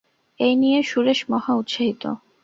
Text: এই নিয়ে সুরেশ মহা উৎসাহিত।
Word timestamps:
এই 0.39 0.53
নিয়ে 0.55 0.79
সুরেশ 0.83 1.19
মহা 1.29 1.51
উৎসাহিত। 1.53 2.03